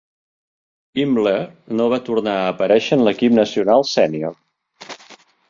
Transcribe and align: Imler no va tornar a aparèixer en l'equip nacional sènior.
Imler 1.03 1.41
no 1.81 1.87
va 1.91 1.99
tornar 2.07 2.33
a 2.39 2.49
aparèixer 2.55 2.99
en 3.01 3.05
l'equip 3.09 3.37
nacional 3.43 3.87
sènior. 3.93 4.35